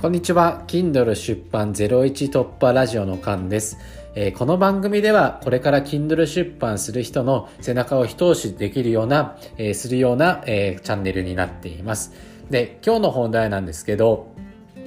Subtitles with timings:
[0.00, 0.62] こんにちは。
[0.68, 3.78] Kindle 出版01突破ラジオのカンです。
[4.14, 12.12] えー、この番組ではこれから Kindle 出版する人の背中を一押しできるような、えー、するような、えー、チャンネルになっています。
[12.48, 14.28] で、今日の本題なんですけど、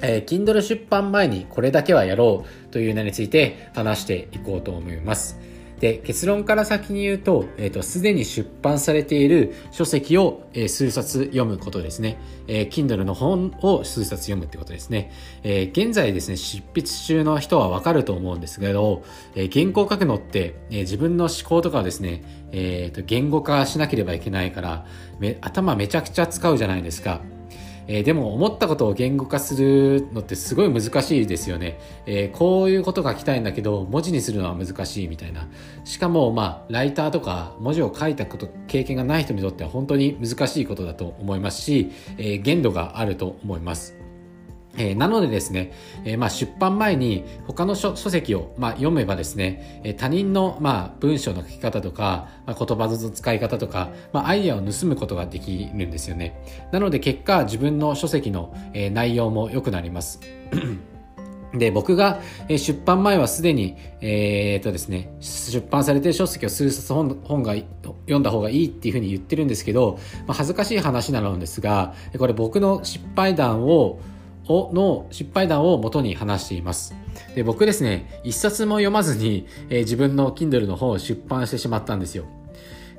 [0.00, 5.40] えー、Kindle 出版前にこれだけはやろうという名について話していこうと思います。
[5.80, 12.18] で、結論から先に言うと、えっ、ー、と、すでに出版されている書籍を、えー、数冊読むことですね。
[12.48, 15.10] えー、Kindle の本を数冊読むってことですね。
[15.42, 19.02] えー、現在ですね、執筆中の人はわかると思うんですけど、
[19.34, 22.22] えー、原稿を書くのって、えー、自分の思考とかをですね、
[22.52, 24.84] えっ、ー、と、言語化しなければいけないから、
[25.18, 27.22] め頭めちゃくちゃ使うじゃないですか。
[27.92, 31.80] えー、でも思ったことを言語化するのってすごい難しいですよね。
[32.06, 35.48] えー、こういうことが書きたいんだけど、文字にするのは難しいみたいな。
[35.82, 43.99] しかも、まあ、ライターとか文字を書いたこと、経験がない人にとっては本当に難しいことだと思いますし、えー、限度があると思います。
[44.80, 45.72] えー、なのでですね、
[46.04, 56.42] えー、まあ出版前に他の書籍を、まあ、読めばですね、えー、他人の、まあ、文章の書き方とか、まあ、言葉の使い方とか、まあ、アイデアを盗むことができるんですよね。
[56.72, 60.20] なので結果自分の書籍の、えー、内容も良くなります。
[61.52, 73.98] で、僕が出版前はすでに、えー、っとですね、出版されてる書籍を数冊本本が読んだ方がいいっていうふうに言ってるんですけど、まあ、恥ずかしい話なのですが、これ僕の失敗談を
[74.48, 76.94] をの失敗談を元に話しています。
[77.34, 82.24] で僕ですね、一冊も読まずに、えー、自分の Kindle の本を出版してしまったんですよ。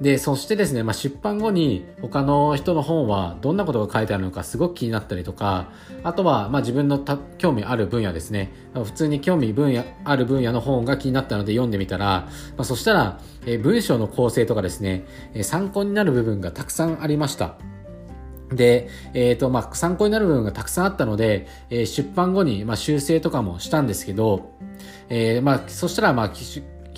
[0.00, 5.72] で、そしてですね、まあ、出版後に他の人の本はどんなことが書いてあるのかすごく気になったりとか、
[6.04, 7.00] あとは、ま、自分の
[7.38, 17.56] 興味ある分野ですね、普通に興味分野ある分野の本が気になったので読んでみたら、まあ、そしたら、え、文章の構成とかですね、え、参考になる部分がたくさんありました。
[18.52, 24.52] で、えっ、ー、と、まあ、参考になる部分がたくさんあったので、えー、出版後に、まあ、修正とかもしたんですけど、
[25.08, 26.30] えー、まあ、そしたら、まあ、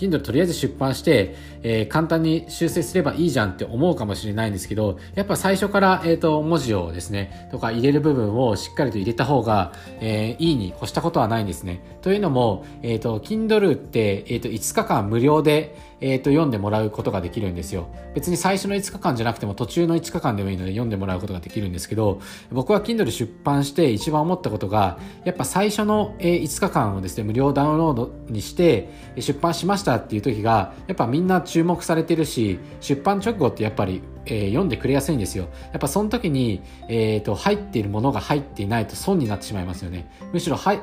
[0.00, 11.83] Kindle とりあえず出版して、えー、簡単に修正すればいいじゃんって思うかもしれないんですけど、やっぱ最初から、えっ、ー、と、文字をですね、とか入れる部分をしっかりと入れた方が、えー、いいに越したことはないんですね。
[12.00, 17.88] というのも、えっ、と、Kindle って、えっ、と、5日間無料で、えっ、と、読んでもらうことができるんですよ。
[18.15, 35.48] 別に最初の5日間じゃなくても途中の5日間でもいいので読んでもらうことができるんですけど、僕は Kindle 出版して一番思ったことが、やっぱ最初の5日間をですね、無料ダウンロードにして出版しましたっていう時が、やっぱみんな注目されてるし、出版直後ってやっぱりえー、読んでくれやすいんですよ。
[35.72, 40.10] やっぱその時に、えっ、ー、と、入っているものが入っていないと損になってしまいますよね。
[40.32, 40.81] むしろ、はい、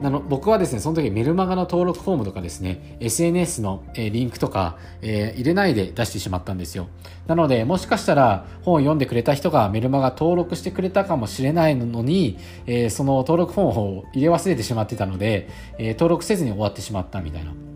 [0.00, 6.86] あの、僕はですね、その時メルマガの登録フォームとかですね、SNS の、えー、リンクとか、えー、入れないで出してしまったんですよ。
[7.26, 17.67] なので、もしかしたら本を読んでくれた人がメルマガ登録してくれたかもしれないのに、えー、その登録フォームを入れ忘れてしまってたので、え登録せずに終わってしまったみたいな。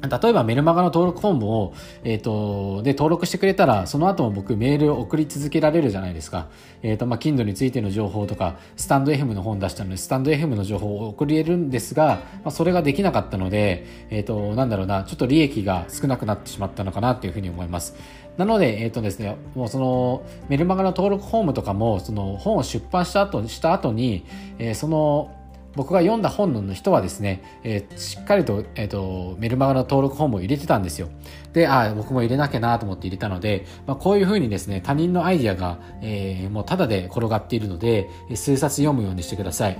[0.00, 6.46] 例えばメルマガの登録フォームを、えっ、ー、と、で登録してくれたら、その後も僕メールを送り続けられるじゃないですか。
[6.82, 17.96] えっ、ー、と、まあ、Kindle についての情報とか、スタンド FM の本出したので、スタンド FM の情報を送りれるんですが、まあ、それができなかったので、えっ、ー、と、なんだろうな、ちょっと利益が少なくなってしまったのかなっていうふうに思います。
[18.36, 24.24] なので、えっ、とですね、もうその、メルマガの登録フォームとかも、その本を出版した後、した後に、
[24.60, 25.32] えその、
[25.78, 31.08] 僕が読んだ本の人はですね、えー、しっかりと,、えーと、メルマガの登録本も入れてたんですよ。
[31.52, 39.78] で、あ僕も入れなきゃなと思って入れたので、まあ、こういうふうにですね、他人のアイディアが、えー、もうタダで転がっているので、数冊読むようにしてください。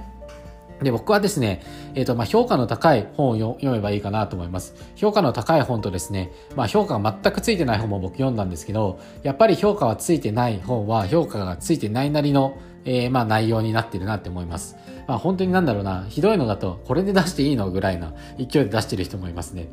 [0.80, 1.64] で、僕はですね、
[1.96, 4.76] えっ、ー、と、まあ、評価の高い本を読めばいいかなと思います。
[4.94, 14.76] 評価の高い本とですね、まあ、評価が全くついてない本も僕読んだんですけど、やっぱり評価はついてない本は評価がついてないなりの、えー、まあ、内容になってるなって思います。
[15.08, 19.68] まあ、本当になんだろうな、ひどいのだと、これで出していいのぐらいな勢いで出してる人もいますね。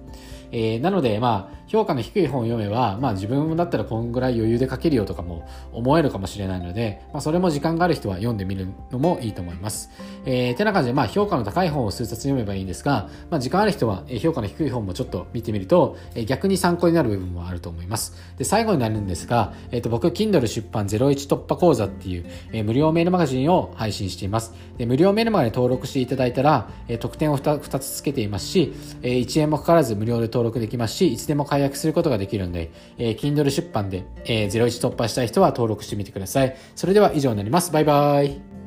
[0.52, 9.90] えー、なので、まあ、評価の低い本を読めば、まあ、自分だったらこんぐらい余裕で書けるよとかも思えるかもしれないので、まあ、それも時間がある人は読んでみるのもいいと思います。
[10.26, 18.16] えー、てな感じで、まあ、評価の高い本を数冊読めばいいんですが、まあ、時間ある人は、評価の低い本もちょっと見てみると、えー、逆に参考になる部分もあると思います。
[18.38, 24.54] で、最後になるんですが、えっ、ー、と、僕、Kindle 出版01突破講座っていう、えー、無料メールマガジンを配信しています。
[24.78, 36.56] で、無料メールマガに登録していただいたら、えー、特典を 2, 2つつけていますし、え、1円もかからず無料で登録できますし、いつでも解約することができるので、えー、Kindle 出版で、え、01突破したい人は登録してみてください。
[36.76, 37.72] それでは以上になります。
[37.72, 38.65] バイバイ。